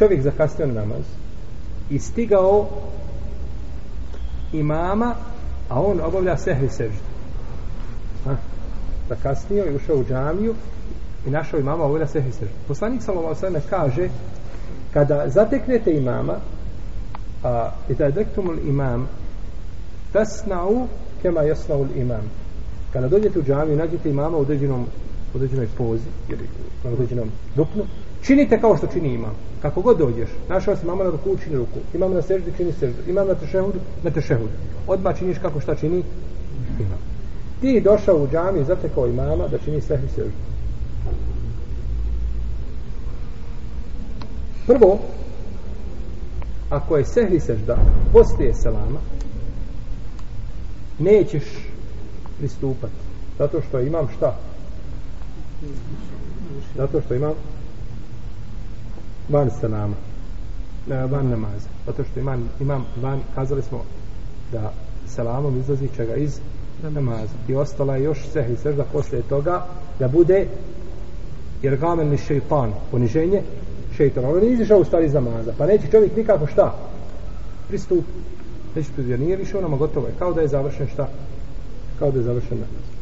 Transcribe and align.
čovjek 0.00 0.22
zakasnio 0.22 0.66
na 0.66 0.74
namaz 0.74 1.04
i 1.90 1.98
stigao 1.98 2.68
imama 4.52 5.14
a 5.68 5.80
on 5.80 6.00
obavlja 6.00 6.36
sehvi 6.36 6.68
seždu 6.68 7.04
ha? 8.24 8.36
zakasnio 9.08 9.64
i 9.64 9.76
ušao 9.76 9.96
u 9.96 10.04
džamiju 10.04 10.54
i 11.26 11.30
našao 11.30 11.60
imama 11.60 11.84
obavlja 11.84 12.06
sehvi 12.06 12.32
seždu 12.32 12.54
poslanik 12.68 13.02
sallallahu 13.02 13.46
alejhi 13.46 13.68
kaže 13.70 14.08
kada 14.92 15.28
zateknete 15.28 15.92
imama 15.92 16.34
a 17.44 17.70
ida 17.88 18.10
dektumul 18.10 18.58
imam 18.68 19.08
tasna'u 20.12 20.86
kema 21.22 21.40
jasna'u 21.40 21.86
imam. 21.96 22.30
Kada 22.92 23.08
dođete 23.08 23.38
u 23.38 23.42
džamiju 23.42 23.76
nađete 23.76 24.10
imama 24.10 24.36
u 24.36 24.40
određenom 24.40 24.86
određenoj 25.34 25.68
pozi 25.78 26.08
ili 26.28 26.48
na 26.84 26.90
određenom 26.90 27.30
dupnu 27.56 27.84
činite 28.22 28.60
kao 28.60 28.76
što 28.76 28.86
čini 28.86 29.14
imam. 29.14 29.34
Kako 29.62 29.80
god 29.80 29.98
dođeš 29.98 30.28
našao 30.48 30.76
si 30.76 30.86
mama 30.86 31.04
na 31.04 31.10
ruku 31.10 31.36
čini 31.44 31.56
ruku. 31.56 31.78
Imam 31.94 32.12
na 32.12 32.22
seždi 32.22 32.52
čini 32.56 32.72
seždu 32.72 33.02
imam 33.08 33.28
na 33.28 33.34
tešehudu 33.34 33.78
na 34.02 34.10
tešehudu 34.10 34.52
odmah 34.86 35.18
činiš 35.18 35.38
kako 35.38 35.60
šta 35.60 35.74
čini 35.74 36.02
imam. 36.80 36.98
Ti 37.60 37.80
došao 37.80 38.16
u 38.16 38.28
džamiju 38.32 38.64
zatekao 38.64 39.06
imama 39.06 39.48
da 39.48 39.58
čini 39.58 39.80
sehvi 39.80 40.08
seždu 40.08 40.50
prvo 44.66 44.98
ako 46.70 46.96
je 46.96 47.04
sehvi 47.04 47.40
sežda 47.40 47.76
poslije 48.12 48.54
selama 48.54 49.00
nećeš 50.98 51.42
pristupati. 52.38 52.92
Zato 53.38 53.60
što 53.68 53.80
imam 53.80 54.08
šta? 54.16 54.36
Zato 56.76 57.00
što 57.00 57.14
imam 57.14 57.32
van 59.28 59.50
selama 59.60 59.94
e, 60.90 60.94
van 60.94 61.28
namaza. 61.28 61.68
Zato 61.86 62.04
što 62.04 62.20
imam, 62.20 62.48
imam 62.60 62.86
van 63.02 63.20
kazali 63.34 63.62
smo 63.62 63.84
da 64.52 64.72
selamom 65.06 65.58
izlazi 65.58 65.88
čega 65.96 66.14
iz 66.14 66.40
namaza. 66.82 67.34
I 67.48 67.54
ostala 67.54 67.96
je 67.96 68.04
još 68.04 68.28
sehvi 68.32 68.56
sežda 68.56 68.84
poslije 68.84 69.22
toga 69.22 69.66
da 69.98 70.08
bude 70.08 70.46
jer 71.62 71.76
gamen 71.76 72.08
li 72.08 72.18
šeitan 72.18 72.72
poniženje 72.90 73.42
šeitan 73.96 74.24
on 74.24 74.40
nije 74.40 74.52
izišao 74.52 74.78
u 74.78 74.84
stvari 74.84 75.06
iz 75.06 75.14
namaza 75.14 75.52
pa 75.58 75.66
neće 75.66 75.90
čovjek 75.90 76.16
nikako 76.16 76.46
šta? 76.46 76.74
Pristup. 77.68 77.98
Neće 77.98 78.72
pristup 78.72 79.04
jer 79.08 79.20
nije 79.20 79.36
više 79.36 79.58
onama 79.58 79.76
gotovo 79.76 80.06
je. 80.06 80.12
Kao 80.18 80.32
da 80.32 80.40
je 80.40 80.48
završen 80.48 80.88
šta? 80.92 81.08
Kao 81.98 82.10
da 82.10 82.18
je 82.18 82.24
završen 82.24 82.58
namaz. 82.58 82.99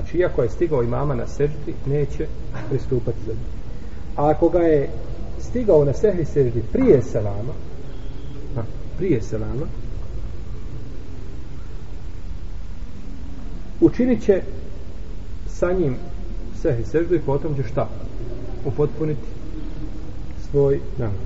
Znači 0.00 0.18
iako 0.18 0.42
je 0.42 0.50
stigao 0.50 0.82
imama 0.82 1.14
na 1.14 1.26
seždi 1.26 1.74
neće 1.86 2.26
pristupati 2.68 3.18
za 3.26 3.32
njim 3.32 3.56
a 4.16 4.30
ako 4.30 4.48
ga 4.48 4.58
je 4.58 4.90
stigao 5.38 5.84
na 5.84 5.92
sehri 5.92 6.24
seždi 6.24 6.62
prije 6.72 7.02
selama 7.02 7.52
a, 8.56 8.62
prije 8.98 9.22
selama 9.22 9.66
učinit 13.80 14.24
će 14.24 14.42
sa 15.46 15.72
njim 15.72 15.96
sehri 16.62 16.84
seždu 16.84 17.14
i 17.14 17.20
potom 17.20 17.56
će 17.56 17.62
šta? 17.62 17.88
Upotpuniti 18.64 19.28
svoj 20.50 20.80
namaz. 20.98 21.16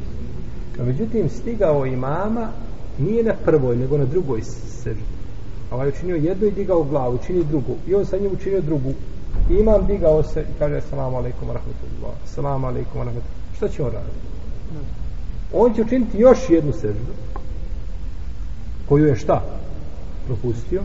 A 0.81 0.85
međutim 0.85 1.29
stigao 1.29 1.87
imama 1.87 2.49
nije 2.99 3.25
na 3.25 3.35
prvoj 3.45 3.77
nego 3.77 3.99
na 3.99 4.05
drugoj 4.05 4.43
seždi 4.83 5.20
ovaj 5.71 5.89
učinio 5.89 6.17
jednu 6.17 6.47
i 6.47 6.51
digao 6.51 6.83
glavu 6.83 7.15
učinio 7.15 7.43
drugu. 7.43 7.77
I 7.87 7.95
on 7.95 8.07
sa 8.07 8.17
njim 8.17 8.33
učinio 8.33 8.61
drugu. 8.61 8.95
I 9.51 9.55
imam 9.55 9.87
digao 9.87 10.23
se 10.23 10.41
i 10.41 10.59
kaže 10.59 10.81
salamu 10.81 11.17
alaikum 11.17 11.49
rahmatullah. 11.49 12.15
Salamu 12.25 12.67
alaikum 12.67 12.97
rahmatullah. 12.97 13.57
Šta 13.57 13.69
će 13.69 13.83
on 13.83 13.93
raditi? 13.93 14.17
On 15.53 15.75
će 15.75 15.83
učiniti 15.83 16.19
još 16.19 16.39
jednu 16.51 16.73
seždu 16.73 17.13
koju 18.89 19.07
je 19.07 19.17
šta? 19.17 19.43
Propustio. 20.27 20.83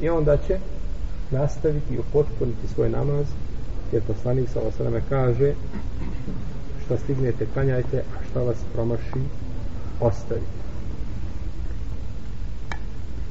I 0.00 0.08
onda 0.08 0.36
će 0.36 0.58
nastaviti 1.30 1.94
i 1.94 1.98
upotpuniti 1.98 2.68
svoj 2.74 2.88
namaz. 2.88 3.26
Jer 3.92 4.02
poslanik 4.02 4.48
sa 4.48 4.60
osaname 4.60 5.02
kaže 5.08 5.54
šta 6.84 6.96
stignete 6.98 7.46
klanjajte 7.54 7.98
a 7.98 8.24
šta 8.30 8.42
vas 8.42 8.56
promaši 8.72 9.22
ostavite. 10.00 10.64